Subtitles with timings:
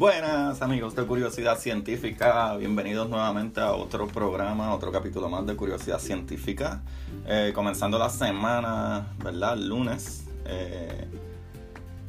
[0.00, 5.98] Buenas amigos de Curiosidad Científica, bienvenidos nuevamente a otro programa, otro capítulo más de Curiosidad
[5.98, 6.80] Científica.
[7.26, 9.58] Eh, comenzando la semana, ¿verdad?
[9.58, 10.24] Lunes.
[10.46, 11.06] Eh,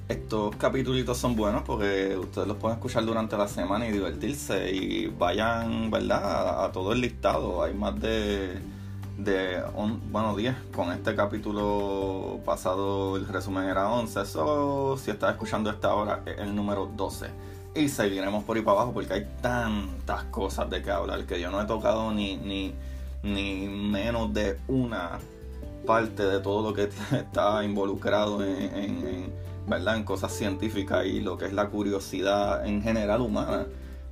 [0.08, 5.08] estos capítulos son buenos porque ustedes los pueden escuchar durante la semana y divertirse y
[5.08, 6.64] vayan, ¿verdad?
[6.64, 7.62] A, todo el listado.
[7.62, 8.58] Hay más de,
[9.18, 9.62] de
[10.10, 10.56] bueno, 10.
[10.74, 14.22] Con este capítulo pasado el resumen era 11.
[14.22, 18.78] Eso, si estás escuchando esta hora, es el número 12 y seguiremos por ahí para
[18.78, 22.74] abajo porque hay tantas cosas de que hablar que yo no he tocado ni, ni,
[23.24, 25.20] ni menos de una
[25.86, 26.84] parte de todo lo que
[27.16, 29.32] está involucrado en,
[29.68, 29.98] ¿verdad?
[29.98, 33.66] en cosas científicas y lo que es la curiosidad en general humana.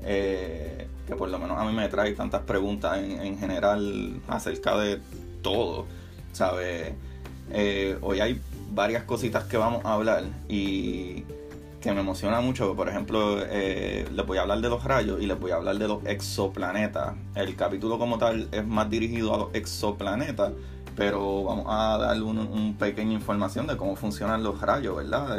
[0.04, 5.02] Eh, que por lo menos a mí me trae tantas preguntas en, general acerca de
[5.42, 5.86] todo.
[6.32, 6.94] ¿Sabes?
[7.52, 8.40] Eh, hoy hay
[8.72, 11.26] varias cositas que vamos a hablar y
[11.80, 12.76] que me emociona mucho.
[12.76, 15.78] Por ejemplo, eh, les voy a hablar de los rayos y les voy a hablar
[15.78, 17.16] de los exoplanetas.
[17.36, 20.52] El capítulo como tal es más dirigido a los exoplanetas,
[20.96, 25.38] pero vamos a dar una un pequeña información de cómo funcionan los rayos, ¿verdad?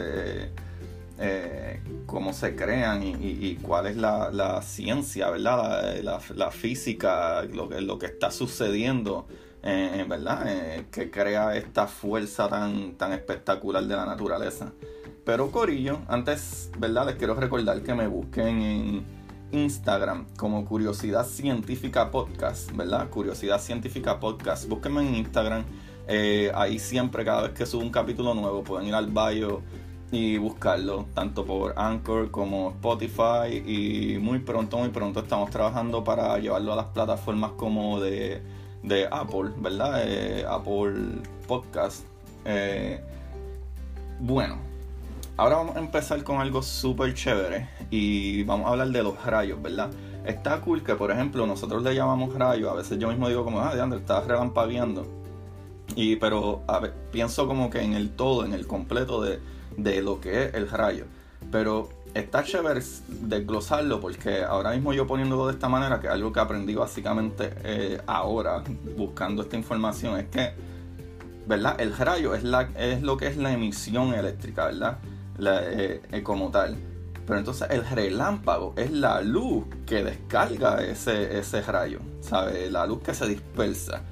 [1.22, 6.00] Eh, cómo se crean y, cuál es la, ciencia, ¿verdad?
[6.02, 9.26] La, física, lo, lo que está sucediendo.
[9.62, 10.86] Eh, ¿verdad?
[10.90, 14.72] que crea esta fuerza tan, tan espectacular de la naturaleza.
[15.24, 17.06] Pero Corillo, antes, ¿verdad?
[17.06, 19.04] Les quiero recordar que me busquen en
[19.52, 23.08] Instagram como Curiosidad Científica Podcast, ¿verdad?
[23.10, 24.68] Curiosidad Científica Podcast.
[24.68, 25.64] Búsquenme en Instagram.
[26.08, 29.62] Eh, ahí siempre, cada vez que subo un capítulo nuevo, pueden ir al bio
[30.10, 33.62] y buscarlo, tanto por Anchor como Spotify.
[33.66, 38.42] Y muy pronto, muy pronto estamos trabajando para llevarlo a las plataformas como de,
[39.10, 40.02] Apple, ¿verdad?
[40.04, 42.06] Eh, Apple Podcast.
[42.44, 43.00] Eh,
[44.18, 44.69] bueno,
[45.40, 49.62] Ahora vamos a empezar con algo súper chévere y vamos a hablar de los rayos,
[49.62, 49.88] ¿verdad?
[50.26, 53.62] Está cool que, por ejemplo, nosotros le llamamos rayos, a veces yo mismo digo como,
[53.62, 55.06] ah, de André, estás relampagueando.
[55.96, 56.60] Y, pero
[57.10, 61.06] pienso como que en el todo, en el completo de, lo que es el rayo.
[61.50, 66.34] Pero está chévere desglosarlo porque ahora mismo yo poniéndolo de esta manera, que es algo
[66.34, 68.62] que aprendí básicamente eh, ahora
[68.94, 70.52] buscando esta información, es que,
[71.46, 71.80] ¿verdad?
[71.80, 74.98] El rayo es, la, es lo que es la emisión eléctrica, ¿verdad?
[75.40, 76.76] Eh, eh, como tal.
[77.26, 82.70] Pero entonces el relámpago es la luz que descarga ese, ese rayo, ¿sabe?
[82.70, 84.02] La luz que se dispersa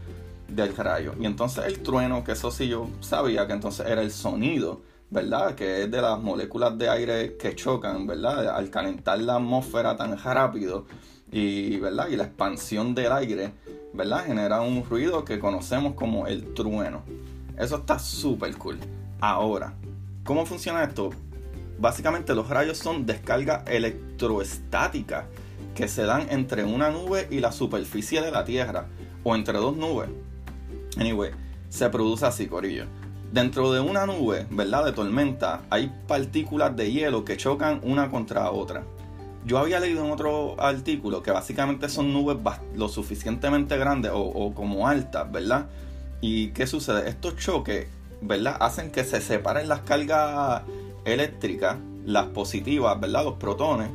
[0.47, 1.15] del rayo.
[1.21, 5.55] Y entonces el trueno, que eso sí yo sabía que entonces era el sonido, ¿verdad?
[5.55, 8.49] Que es de las moléculas de aire que chocan, ¿verdad?
[8.49, 10.87] Al calentar la atmósfera tan rápido
[11.31, 12.09] y, ¿verdad?
[12.09, 13.53] Y la expansión del aire,
[13.93, 14.27] ¿verdad?
[14.27, 17.03] Genera un ruido que conocemos como el trueno.
[17.59, 18.79] Eso está súper cool.
[19.21, 19.75] Ahora,
[20.29, 21.09] ¿Cómo funciona esto?
[21.79, 25.25] Básicamente los rayos son descarga electroestática
[25.75, 28.89] que se dan entre una nube y la superficie de la Tierra
[29.25, 30.11] o entre dos nubes.
[30.99, 31.31] Anyway,
[31.71, 32.85] se produce así, corillo.
[33.33, 34.85] Dentro de una nube, ¿verdad?
[34.85, 38.85] De tormenta, hay partículas de hielo que chocan una contra otra.
[39.47, 42.37] Yo había leído en otro artículo que básicamente son nubes
[42.77, 45.69] lo suficientemente grandes o como altas, ¿verdad?
[46.21, 47.09] ¿Y qué sucede?
[47.09, 47.87] Estos choques
[48.21, 48.57] ¿verdad?
[48.61, 50.63] Hacen que se separen las cargas
[51.05, 53.25] eléctricas, las positivas, ¿verdad?
[53.25, 53.91] Los protones,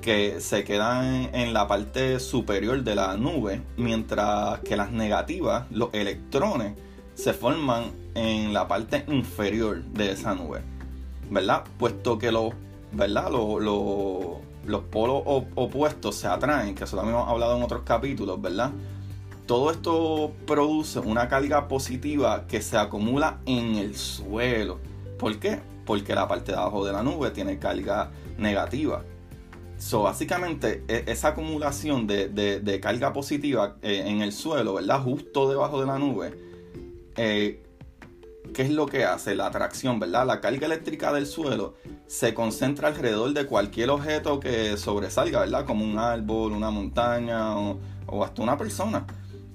[0.00, 5.94] que se quedan en la parte superior de la nube, mientras que las negativas, los
[5.94, 6.74] electrones,
[7.14, 10.60] se forman en la parte inferior de esa nube,
[11.30, 11.62] ¿verdad?
[11.78, 12.52] Puesto que los,
[12.90, 13.30] ¿verdad?
[13.30, 15.22] los polos
[15.54, 18.72] opuestos se atraen, que eso también hemos hablado en otros capítulos, ¿verdad?
[19.52, 24.78] Todo esto produce una carga positiva que se acumula en el suelo.
[25.18, 25.60] ¿Por qué?
[25.84, 29.04] Porque la parte de abajo de la nube tiene carga negativa.
[29.76, 35.02] So, básicamente, e, esa acumulación de, carga positiva eh, en el suelo, ¿verdad?
[35.02, 36.32] Justo debajo de la nube,
[37.16, 37.62] eh,
[38.54, 39.34] ¿qué es lo que hace?
[39.34, 40.26] La atracción, ¿verdad?
[40.26, 41.74] La carga eléctrica del suelo
[42.06, 45.66] se concentra alrededor de cualquier objeto que sobresalga, ¿verdad?
[45.66, 49.06] Como un árbol, una montaña o hasta una persona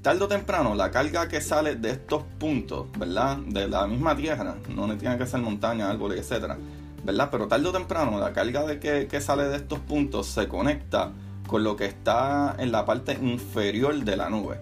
[0.07, 3.39] tarde o temprano la carga que sale de estos puntos, ¿verdad?
[3.39, 6.57] De la misma tierra, no tiene que ser montaña, árboles, etcétera,
[7.03, 7.27] ¿verdad?
[7.29, 11.11] Pero tarde o temprano la carga de que, sale de estos puntos se conecta
[11.45, 14.61] con lo que está en la parte inferior de la nube.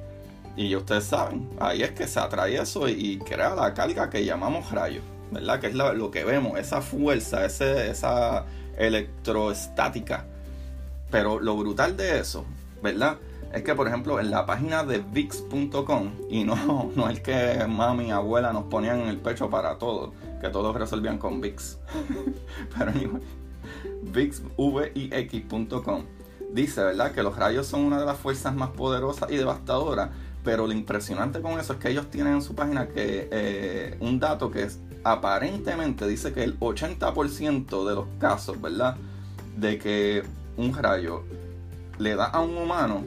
[0.57, 4.71] Y ustedes saben, ahí es que se atrae eso y crea la carga que llamamos
[4.71, 5.59] rayo, ¿verdad?
[5.59, 8.45] Que es lo que vemos, esa fuerza, ese, esa
[8.79, 10.25] electroestática.
[11.11, 12.45] Pero lo brutal de eso,
[12.81, 13.17] ¿verdad?
[13.55, 18.07] Es que, por ejemplo, en la página de VIX.com, y no, no es que mami
[18.07, 21.77] y abuela nos ponían en el pecho para todo, que todos resolvían con VIX.
[22.77, 22.91] Pero
[24.03, 26.03] VixVIX.com.
[26.51, 30.09] Dice, ¿verdad?, que los rayos son una de las fuerzas más poderosas y devastadoras,
[30.43, 34.19] pero lo impresionante con eso es que ellos tienen en su página que eh, un
[34.19, 38.95] dato que es, aparentemente dice que el 80% de los casos, ¿verdad?,
[39.57, 40.23] de que
[40.55, 41.23] un rayo
[41.97, 43.03] le da a un humano,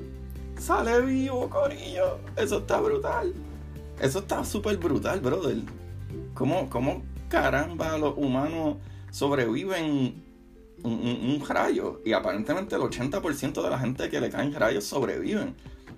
[0.58, 2.18] sale vivo, corillo.
[2.36, 3.32] Eso está brutal.
[4.00, 5.58] Eso está súper brutal, brother.
[6.34, 8.76] ¿Cómo, ¿Cómo caramba los humanos
[9.10, 10.22] sobreviven
[10.82, 12.00] un, rayo?
[12.04, 15.54] Y aparentemente el 80% de la gente que le caen rayos sobreviven.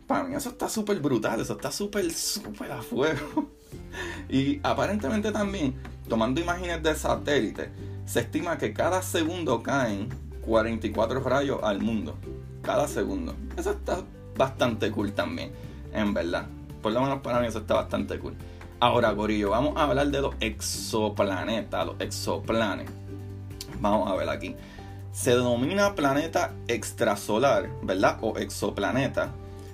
[0.06, 3.50] Para mí eso está súper brutal, eso está súper, súper a fuego.
[4.28, 5.74] y aparentemente también,
[6.08, 7.70] tomando imágenes de satélite,
[8.06, 10.08] se estima que cada segundo caen
[10.40, 12.16] 44 rayos al mundo.
[12.62, 13.36] Cada segundo.
[13.56, 14.02] Eso está
[14.40, 15.52] bastante cool también,
[15.92, 16.46] en verdad.
[16.82, 18.34] Por lo menos para mí eso está bastante cool.
[18.80, 22.88] Ahora, Gorillo, vamos a hablar de los exoplanetas, los exoplanes.
[23.80, 24.56] Vamos a ver aquí.
[25.12, 28.16] Se denomina planeta extrasolar, ¿verdad?
[28.22, 29.32] O exoplaneta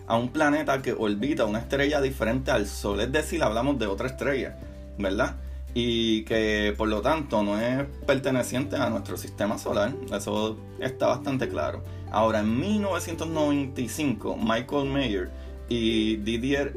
[0.08, 3.00] a un planeta que orbita una estrella diferente al Sol.
[3.00, 4.56] Es decir, hablamos de otra estrella,
[4.98, 5.36] ¿verdad?
[5.78, 9.92] Y que por lo tanto no es perteneciente a nuestro sistema solar.
[10.10, 11.84] Eso está bastante claro.
[12.10, 15.30] Ahora, en 1995, Michael Mayer
[15.68, 16.74] y Didier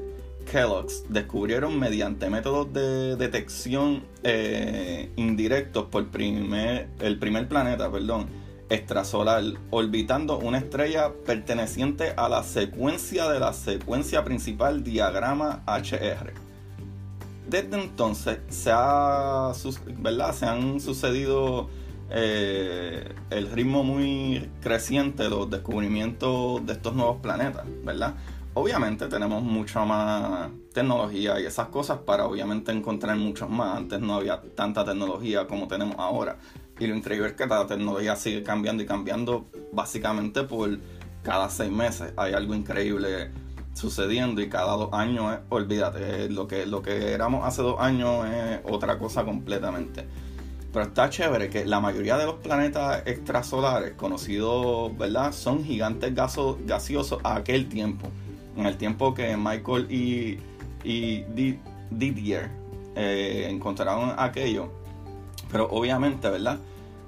[0.52, 8.28] Kellogg descubrieron mediante métodos de detección eh, indirectos por primer, el primer planeta, perdón,
[8.70, 16.49] extrasolar, orbitando una estrella perteneciente a la secuencia de la secuencia principal diagrama HR.
[17.50, 19.52] Desde entonces se, ha,
[19.98, 20.34] ¿verdad?
[20.36, 21.68] se han sucedido
[22.12, 28.14] eh, el ritmo muy creciente de los descubrimientos de estos nuevos planetas, ¿verdad?
[28.54, 33.78] Obviamente tenemos mucha más tecnología y esas cosas para obviamente encontrar muchos más.
[33.78, 36.38] Antes no había tanta tecnología como tenemos ahora.
[36.80, 40.78] Y lo increíble es que la tecnología sigue cambiando y cambiando básicamente por
[41.24, 42.14] cada seis meses.
[42.16, 43.32] Hay algo increíble
[43.74, 48.60] sucediendo y cada dos años, olvídate, lo que, lo que éramos hace dos años es
[48.64, 50.06] otra cosa completamente.
[50.72, 55.32] Pero está chévere que la mayoría de los planetas extrasolares conocidos, ¿verdad?
[55.32, 58.08] Son gigantes gaseosos a aquel tiempo.
[58.56, 60.40] En el tiempo que Michael y,
[60.84, 61.26] y
[61.90, 62.52] Didier
[62.96, 64.72] eh, encontraron aquello.
[65.52, 66.60] Pero obviamente, ¿verdad?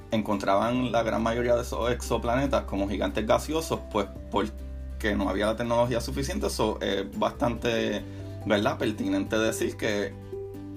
[0.09, 4.07] Encontraban la gran mayoría de esos exoplanetas como gigantes gaseosos, pues
[5.01, 6.45] porque no había la tecnología suficiente.
[6.47, 8.03] Eso es bastante,
[8.45, 8.77] ¿verdad?
[8.77, 10.13] Pertinente decir que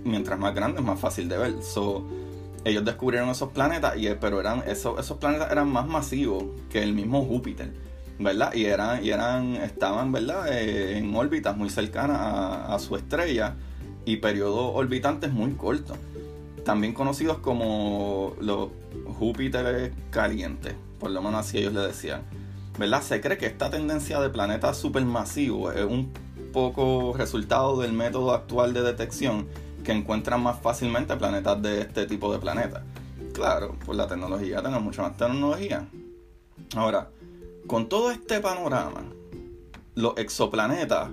[0.02, 1.62] mientras más grande es más fácil de ver.
[1.62, 2.06] So,
[2.64, 6.94] ellos descubrieron esos planetas, y, pero eran, esos, esos planetas eran más masivos que el
[6.94, 7.70] mismo Júpiter,
[8.18, 8.54] ¿verdad?
[8.54, 10.50] Y eran, y eran estaban, ¿verdad?
[10.50, 13.56] Eh, en órbitas muy cercanas a, su estrella
[14.06, 15.98] y periodos orbitantes muy cortos.
[16.64, 18.70] También conocidos como los
[19.18, 22.22] Júpiteres calientes, por lo menos así ellos le decían.
[22.78, 23.02] ¿Verdad?
[23.02, 26.12] Se cree que esta tendencia de planetas supermasivos es un
[26.52, 29.46] poco resultado del método actual de detección
[29.84, 32.82] que encuentran más fácilmente planetas de este tipo de planetas.
[33.32, 35.86] Claro, pues la tecnología, tenemos mucha más tecnología.
[36.74, 37.10] Ahora,
[37.66, 39.04] con todo este panorama,
[39.94, 41.10] los exoplanetas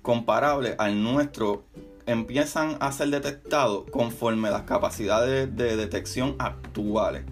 [0.00, 1.64] comparables al nuestro
[2.06, 7.24] empiezan a ser detectados conforme las capacidades de detección actuales.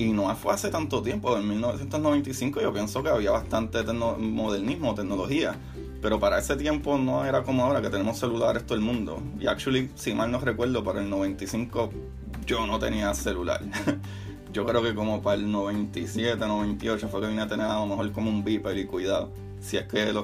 [0.00, 5.56] Y no fue hace tanto tiempo, en 1995 yo pienso que había bastante modernismo, tecnología.
[6.00, 9.22] Pero para ese tiempo no era como ahora que tenemos celulares todo el mundo.
[9.38, 11.90] Y actually, si mal no recuerdo, para el 95
[12.46, 13.60] yo no tenía celular.
[14.54, 17.84] yo creo que como para el 97, 98 fue que vine a tener a lo
[17.84, 19.30] mejor como un beeper y cuidado.
[19.60, 20.14] Si es que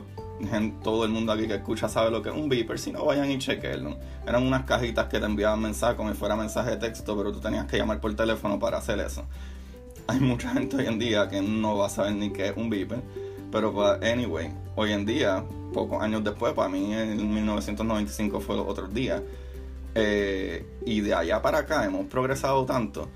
[0.83, 3.31] todo el mundo aquí que escucha sabe lo que es un beeper, si no vayan
[3.31, 3.99] y chequenlo.
[4.27, 7.41] Eran unas cajitas que te enviaban mensajes como si fuera mensaje de texto, pero tú
[7.41, 9.27] tenías que llamar por teléfono para hacer eso.
[10.09, 12.71] Hay mucha gente hoy en día que no va a saber ni qué es un
[12.71, 13.01] beeper.
[13.51, 18.93] Pero, anyway, hoy en día pocos años después, para mí en 1995 fue los otros
[18.95, 19.23] días.
[19.95, 23.09] Eh, y de allá para acá hemos progresado tanto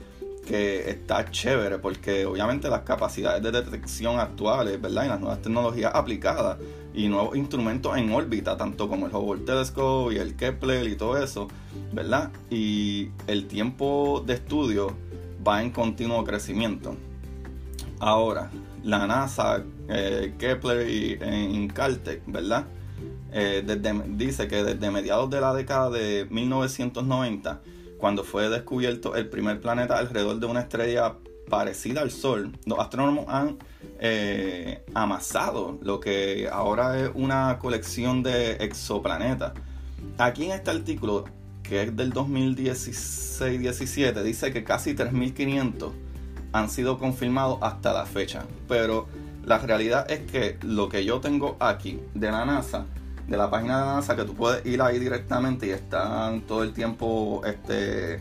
[0.46, 5.04] que está chévere porque obviamente las capacidades de detección actuales, ¿verdad?
[5.04, 6.58] Y las nuevas tecnologías aplicadas
[6.94, 11.22] y nuevos instrumentos en órbita, tanto como el Hubble Telescope y el Kepler y todo
[11.22, 11.48] eso,
[11.92, 12.32] ¿verdad?
[12.50, 14.96] Y el tiempo de estudio
[15.46, 16.96] va en continuo crecimiento.
[17.98, 18.50] Ahora,
[18.82, 22.66] la NASA, eh, Kepler y en Caltech, ¿verdad?
[23.32, 23.62] Eh,
[24.16, 27.60] dice que desde mediados de la década de 1990,
[27.98, 31.16] cuando fue descubierto el primer planeta alrededor de una estrella
[31.48, 33.58] parecida al Sol, los astrónomos han
[33.98, 39.52] eh, amasado lo que ahora es una colección de exoplanetas.
[40.16, 41.24] Aquí en este artículo,
[41.70, 45.92] que es del 2016-17, dice que casi 3.500
[46.52, 48.42] han sido confirmados hasta la fecha.
[48.66, 49.06] Pero
[49.44, 52.86] la realidad es que lo que yo tengo aquí de la NASA,
[53.28, 56.64] de la página de la NASA, que tú puedes ir ahí directamente y están todo
[56.64, 58.20] el tiempo este,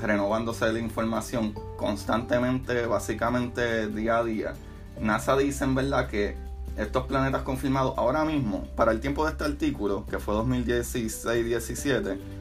[0.00, 4.54] renovándose la información constantemente, básicamente día a día.
[5.00, 6.36] NASA dice en verdad que
[6.76, 12.35] estos planetas confirmados ahora mismo, para el tiempo de este artículo, que fue 2016-17,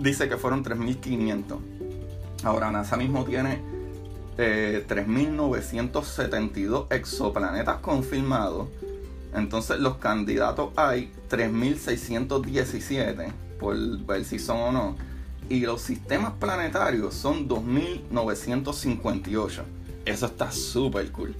[0.00, 1.58] dice que fueron 3.500.
[2.44, 3.60] Ahora NASA mismo tiene
[4.36, 8.68] 3.972 eh, exoplanetas confirmados.
[9.34, 13.76] Entonces los candidatos hay 3.617 por
[14.06, 14.96] ver si son o no.
[15.48, 19.62] Y los sistemas planetarios son 2.958.
[20.04, 21.34] Eso está súper cool.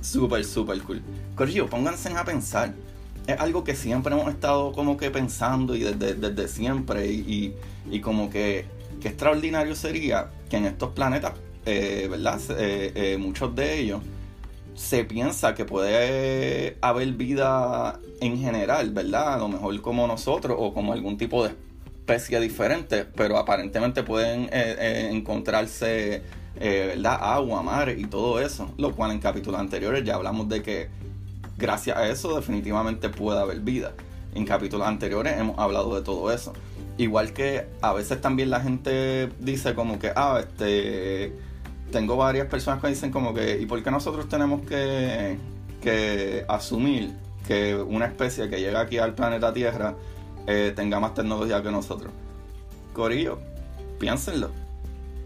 [0.00, 1.02] Súper, súper cool.
[1.34, 2.72] Corrillo, pónganse a pensar.
[3.26, 7.06] Es algo que siempre hemos estado como que pensando y desde, siempre.
[7.06, 7.54] Y,
[8.02, 8.66] como que,
[9.00, 11.34] que extraordinario sería que en estos planetas
[11.66, 12.40] eh, ¿verdad?
[12.58, 14.02] Eh, eh, muchos de ellos
[14.74, 19.34] se piensa que puede haber vida en general, ¿verdad?
[19.34, 21.54] A lo mejor como nosotros o como algún tipo de
[22.00, 26.22] especie diferente, pero aparentemente pueden encontrarse,
[26.58, 27.18] ¿verdad?
[27.20, 30.88] Agua, mar y todo eso, lo cual en capítulos anteriores ya hablamos de que
[31.56, 33.92] gracias a eso definitivamente puede haber vida.
[34.34, 36.52] En capítulos anteriores hemos hablado de todo eso.
[36.96, 41.32] Igual que a veces también la gente dice como que, ah, este
[41.90, 45.38] tengo varias personas que dicen como que, ¿y por qué nosotros tenemos que,
[45.80, 47.14] que asumir
[47.46, 49.94] que una especie que llega aquí al planeta Tierra
[50.48, 52.12] eh, tenga más tecnología que nosotros?
[52.92, 53.38] Corillo,
[54.00, 54.63] piénsenlo.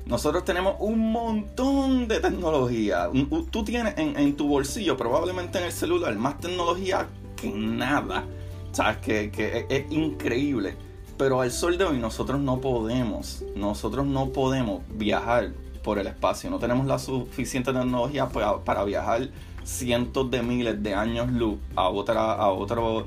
[0.09, 3.11] Nosotros tenemos un montón de tecnología.
[3.51, 8.25] Tú tienes en, tu bolsillo, probablemente en el celular, más tecnología que nada.
[8.73, 8.97] ¿Sabes?
[8.99, 10.77] Que, que es increíble.
[11.19, 15.51] Pero al sol de hoy nosotros no podemos, nosotros no podemos viajar
[15.83, 16.49] por el espacio.
[16.49, 19.29] No tenemos la suficiente tecnología para, viajar
[19.63, 23.05] cientos de miles de años luz a, otra, a otros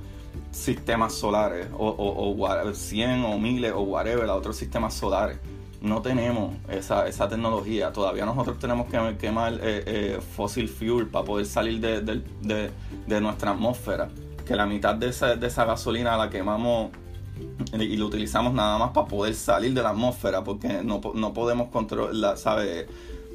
[0.51, 5.39] sistemas solares, o, o, 100 o miles o whatever, a otros sistemas solares.
[5.81, 7.91] No tenemos esa, esa tecnología.
[7.91, 13.51] Todavía nosotros tenemos que quemar eh, eh, fossil fuel para poder salir de, de, nuestra
[13.51, 14.09] atmósfera.
[14.45, 16.91] Que la mitad de esa, de esa gasolina la quemamos
[17.73, 22.37] y lo utilizamos nada más para poder salir de la atmósfera porque no, podemos controlar,
[22.37, 22.87] ¿sabe?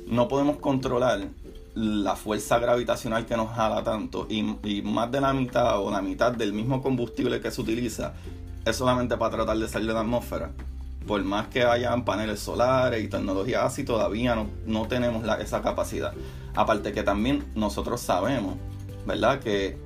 [0.06, 1.26] No podemos controlar
[1.74, 4.42] la fuerza gravitacional que nos jala tanto y,
[4.82, 8.14] más de la mitad o la mitad del mismo combustible que se utiliza
[8.64, 10.52] es solamente para tratar de salir de la atmósfera.
[11.06, 16.12] Por más que hayan paneles solares y tecnología así, todavía no, no tenemos esa capacidad.
[16.54, 18.56] Aparte que también nosotros sabemos,
[19.06, 19.40] ¿verdad?
[19.40, 19.78] Que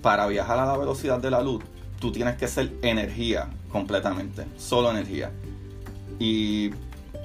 [0.00, 1.62] para viajar a la velocidad de la luz
[1.98, 5.32] tú tienes que ser energía completamente, solo energía.
[6.18, 6.70] Y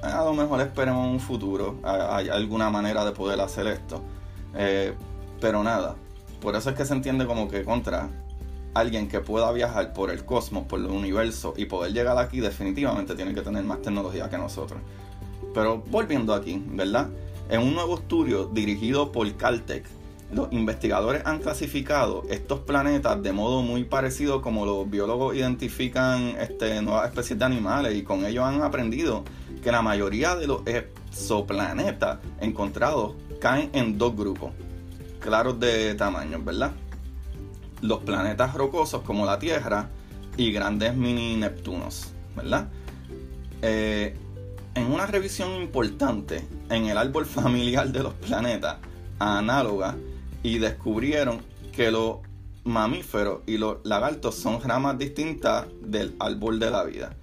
[0.02, 4.02] a lo mejor esperemos un futuro, hay alguna manera de poder hacer esto.
[4.54, 4.94] Eh,
[5.40, 5.96] pero nada,
[6.40, 8.08] por eso es que se entiende como que contra
[8.74, 13.14] alguien que pueda viajar por el cosmos, por el universo y poder llegar aquí, definitivamente
[13.14, 14.80] tiene que tener más tecnología que nosotros.
[15.54, 17.08] Pero volviendo aquí, ¿verdad?
[17.48, 19.84] En un nuevo estudio dirigido por Caltech,
[20.32, 26.80] los investigadores han clasificado estos planetas de modo muy parecido como los biólogos identifican este,
[26.80, 29.24] nuevas especies de animales y con ello han aprendido
[29.62, 34.52] que la mayoría de los exoplanetas encontrados caen en dos grupos,
[35.20, 36.72] claros de tamaño, ¿verdad?
[37.82, 39.90] Los planetas rocosos como la Tierra
[40.36, 42.68] y grandes mini Neptunos, ¿verdad?
[43.60, 44.16] Eh,
[44.74, 48.78] en una revisión importante en el árbol familiar de los planetas,
[49.18, 49.96] análoga
[50.42, 51.40] y descubrieron
[51.72, 52.18] que los
[52.64, 57.16] mamíferos y los lagartos son ramas distintas del árbol de la vida.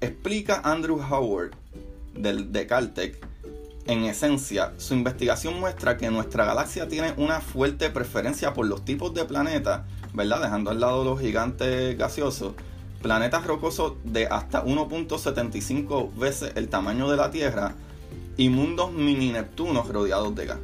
[0.00, 1.52] Explica Andrew Howard
[2.14, 3.26] del, de Caltech.
[3.86, 9.14] En esencia, su investigación muestra que nuestra galaxia tiene una fuerte preferencia por los tipos
[9.14, 10.42] de planetas, ¿verdad?
[10.42, 12.54] Dejando al lado los gigantes gaseosos,
[13.00, 17.74] planetas rocosos de hasta 1.75 veces el tamaño de la Tierra
[18.36, 20.58] y mundos mini Neptunos rodeados de gas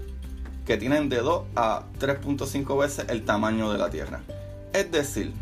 [0.66, 4.20] que tienen de 2 a 3.5 veces el tamaño de la Tierra.
[4.72, 5.32] Es decir,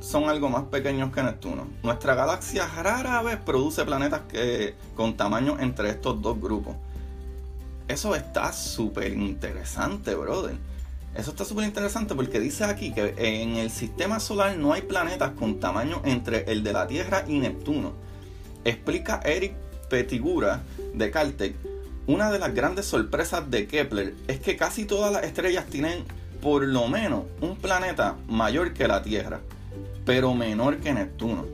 [0.00, 1.66] son algo más pequeños que Neptuno.
[1.82, 6.76] Nuestra galaxia rara vez produce planetas que, con tamaño entre estos dos grupos.
[7.88, 10.56] Eso está súper interesante, brother.
[11.14, 15.32] Eso está súper interesante porque dice aquí que en el sistema solar no hay planetas
[15.32, 17.94] con tamaño entre el de la Tierra y Neptuno.
[18.64, 19.54] Explica Eric
[19.88, 20.62] Petigura
[20.94, 21.56] de Caltech
[22.08, 26.04] una de las grandes sorpresas de Kepler es que casi todas las estrellas tienen
[26.40, 29.40] por lo menos un planeta mayor que la Tierra,
[30.06, 31.44] pero menor que Neptuno.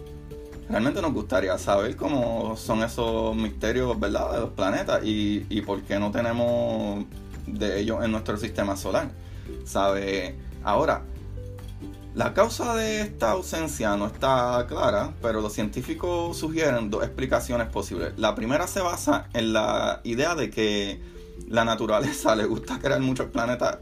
[0.68, 5.99] Realmente nos gustaría saber cómo son esos misterios, ¿verdad?, de los planetas y, por qué
[5.99, 7.04] no tenemos
[7.47, 9.11] de ellos en nuestro sistema solar.
[9.64, 10.37] ¿Sabe?
[10.62, 11.02] Ahora,
[12.14, 18.12] la causa de esta ausencia no está clara, pero los científicos sugieren dos explicaciones posibles.
[18.16, 21.00] La primera se basa en la idea de que
[21.49, 23.78] la naturaleza le gusta crear muchos planetas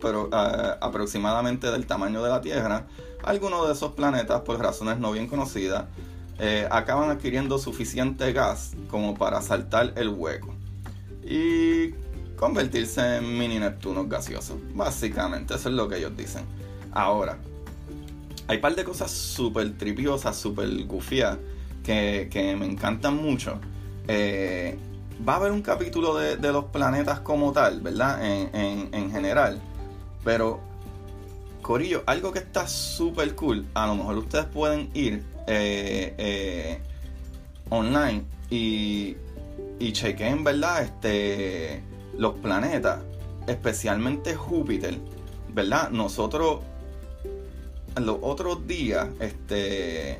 [0.00, 2.86] pero, eh, aproximadamente del tamaño de la Tierra.
[3.22, 5.84] Algunos de esos planetas, por razones no bien conocidas,
[6.38, 10.54] eh, acaban adquiriendo suficiente gas como para saltar el hueco
[11.22, 11.90] y
[12.36, 14.56] convertirse en mini Neptunos gaseosos.
[14.74, 16.44] Básicamente, eso es lo que ellos dicen.
[16.92, 17.38] Ahora,
[18.48, 21.36] hay un par de cosas súper tripiosas, súper gufias,
[21.84, 23.60] que, me encantan mucho.
[24.08, 24.78] Eh,
[25.26, 28.18] va a haber un capítulo de, los planetas como tal, ¿verdad?
[28.24, 29.60] En, general.
[30.24, 30.60] Pero,
[31.70, 36.80] Corillo, algo que está súper cool, a lo mejor ustedes pueden ir eh, eh,
[37.68, 39.16] online y,
[39.78, 40.82] y chequen, ¿verdad?
[40.82, 41.80] Este,
[42.18, 43.02] los planetas,
[43.46, 44.98] especialmente Júpiter,
[45.54, 45.90] ¿verdad?
[45.90, 46.62] Nosotros
[47.94, 50.18] los otros días, este,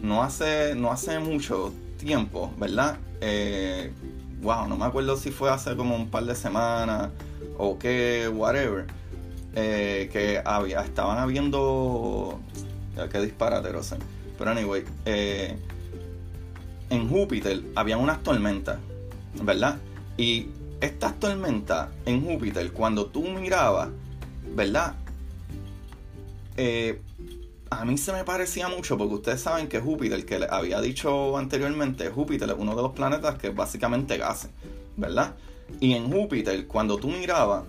[0.00, 2.96] no hace, no hace mucho tiempo, ¿verdad?
[3.20, 3.90] Eh,
[4.40, 7.10] wow, no me acuerdo si fue hace como un par de semanas
[7.56, 8.86] o qué, whatever,
[9.54, 12.40] eh, que había, estaban habiendo,
[13.10, 13.70] qué disparate,
[14.38, 15.56] Pero anyway, eh,
[16.90, 18.78] en Júpiter había unas tormentas,
[19.42, 19.78] ¿verdad?
[20.16, 20.48] Y
[20.80, 23.88] estas tormentas en Júpiter, cuando tú mirabas,
[24.54, 24.94] ¿verdad?
[26.56, 27.00] Eh,
[27.70, 31.36] a mí se me parecía mucho porque ustedes saben que Júpiter, que les había dicho
[31.36, 34.48] anteriormente, Júpiter es uno de los planetas que básicamente gas,
[34.96, 35.34] ¿verdad?
[35.80, 37.64] Y en Júpiter, cuando tú mirabas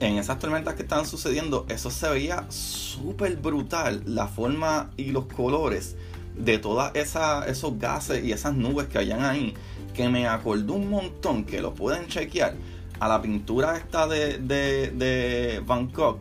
[0.00, 5.26] en esas tormentas que estaban sucediendo, eso se veía súper brutal, la forma y los
[5.26, 5.96] colores
[6.36, 9.54] de todos esos gases y esas nubes que hayan ahí,
[9.94, 12.54] que me acordó un montón, que lo pueden chequear,
[12.98, 16.20] a la pintura esta de, de, de Gogh,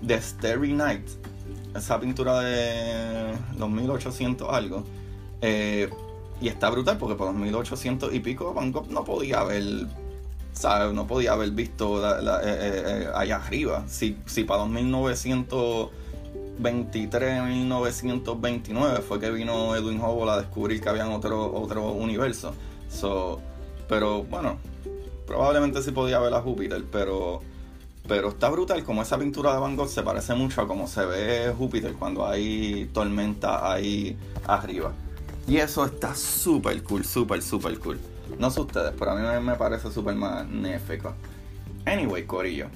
[0.00, 1.08] de Starry Night,
[1.74, 4.84] esa pintura de 2800 algo.
[5.40, 5.88] Eh,
[6.40, 9.86] y está brutal porque por los 1800 y pico Gogh no podía haber,
[10.92, 13.84] No podía haber visto eh, eh, allá arriba.
[13.86, 21.54] Si, si para 2923, 1929 fue que vino Edwin Hubble a descubrir que había otro,
[21.54, 22.54] otro universo.
[22.90, 23.40] So,
[23.88, 24.58] pero bueno,
[25.26, 27.42] probablemente sí podía ver a Júpiter, pero
[28.08, 31.04] pero está brutal como esa pintura de Van Gogh se parece mucho a como se
[31.04, 34.16] ve Júpiter cuando hay tormenta ahí
[34.46, 34.92] arriba.
[35.46, 38.00] Y eso está súper cool, súper, súper cool.
[38.38, 41.14] No sé ustedes, pero a mí me parece súper magnífico.
[41.86, 42.68] Anyway, Corillo.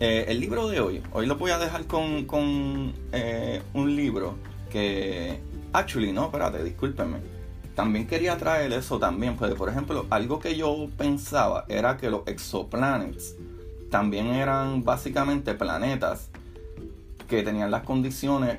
[0.00, 4.36] Eh, el libro de hoy, hoy lo voy a dejar con, con eh, un libro
[4.70, 5.40] que...
[5.72, 7.18] Actually, no, espérate, discúlpenme.
[7.74, 12.26] También quería traer eso también, pues por ejemplo, algo que yo pensaba era que los
[12.26, 13.36] exoplanets
[13.90, 16.28] también eran básicamente planetas
[17.28, 18.58] que tenían las condiciones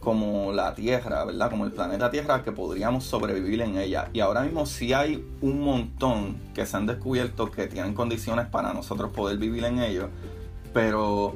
[0.00, 1.50] como la Tierra, ¿verdad?
[1.50, 4.08] Como el planeta Tierra que podríamos sobrevivir en ella.
[4.12, 8.72] Y ahora mismo sí hay un montón que se han descubierto que tienen condiciones para
[8.72, 10.06] nosotros poder vivir en ellos,
[10.72, 11.34] pero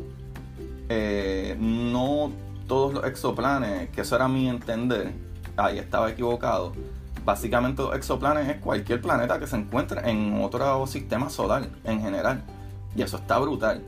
[0.88, 2.30] eh, no
[2.66, 5.12] todos los exoplanes, que eso era mi entender,
[5.56, 6.72] ahí estaba equivocado.
[7.24, 12.42] Básicamente los exoplanes es cualquier planeta que se encuentre en otro sistema solar en general.
[12.96, 13.82] Y eso está brutal.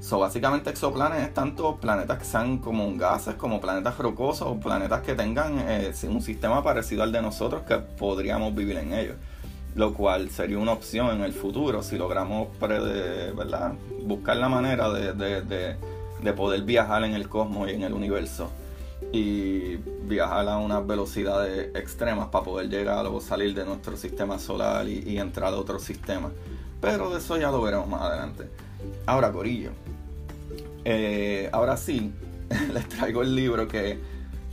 [0.00, 5.02] So, básicamente exoplanes es tanto planetas que sean como gases, como planetas rocosos o planetas
[5.02, 9.16] que tengan eh, un sistema parecido al de nosotros que podríamos vivir en ellos.
[9.74, 12.48] Lo cual sería una opción en el futuro si logramos
[14.04, 15.76] buscar la manera de,
[16.34, 18.50] poder viajar en el cosmos y en el universo.
[19.12, 24.88] Y viajar a unas velocidades extremas para poder llegar o salir de nuestro sistema solar
[24.88, 26.30] y, y entrar a otro sistema.
[26.80, 28.48] Pero de eso ya lo veremos más adelante.
[29.06, 29.72] Ahora, Corillo.
[30.84, 32.12] Eh, ahora sí,
[32.72, 33.98] les traigo el libro que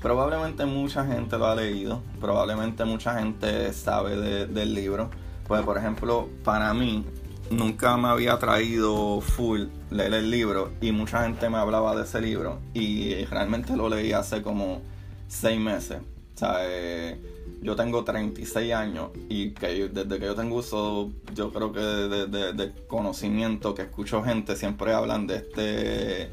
[0.01, 2.01] probablemente mucha gente lo ha leído.
[2.19, 5.09] Probablemente mucha gente sabe del libro.
[5.47, 7.05] Pues, por ejemplo, para mí,
[7.49, 12.21] nunca me había traído full leer el libro y mucha gente me hablaba de ese
[12.21, 14.81] libro y realmente lo leí hace como
[15.27, 15.99] seis meses.
[16.41, 17.19] Eh,
[17.61, 22.73] yo tengo 36 años y que desde que yo tengo uso, yo creo que de,
[22.87, 26.29] conocimiento, que escucho gente, siempre hablan de este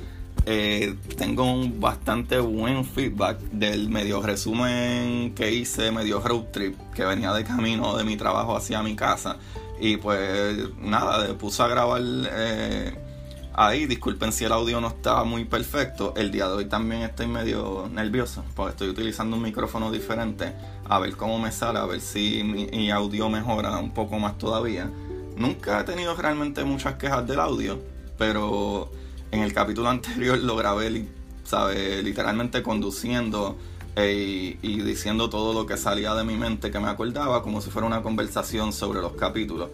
[0.44, 7.04] Eh, tengo un bastante buen feedback del medio resumen que hice, medio road trip, que
[7.04, 9.38] venía de camino de mi trabajo hacia mi casa.
[9.80, 12.94] Y pues nada, puse a grabar eh,
[13.54, 13.86] ahí.
[13.86, 16.14] Disculpen si el audio no está muy perfecto.
[16.16, 20.52] El día de hoy también estoy medio nervioso, porque estoy utilizando un micrófono diferente.
[20.88, 24.90] A ver cómo me sale, a ver si mi audio mejora un poco más todavía.
[25.36, 27.78] Nunca he tenido realmente muchas quejas del audio,
[28.16, 28.90] pero
[29.30, 31.06] en el capítulo anterior lo grabé,
[31.44, 32.02] ¿sabe?
[32.02, 33.56] literalmente conduciendo
[33.98, 37.70] eh, y, diciendo todo lo que salía de mi mente que me acordaba, como si
[37.70, 39.70] fuera una conversación sobre los capítulos.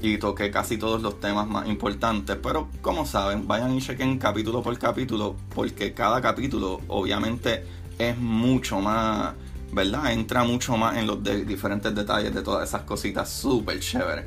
[0.00, 2.36] Y toqué casi todos los temas más importantes.
[2.42, 7.64] Pero como saben, vayan y chequen capítulo por capítulo, porque cada capítulo obviamente
[7.98, 9.34] es mucho más,
[9.72, 10.12] ¿verdad?
[10.12, 14.24] Entra mucho más en los diferentes detalles de todas esas cositas súper chéveres.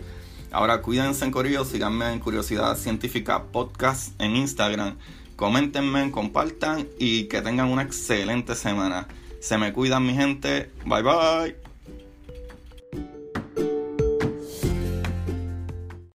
[0.52, 4.98] Ahora cuídense en Corillo, síganme en Curiosidad Científica Podcast en Instagram.
[5.36, 9.08] Coméntenme, compartan y que tengan una excelente semana.
[9.40, 10.72] Se me cuidan mi gente.
[10.86, 11.67] Bye bye.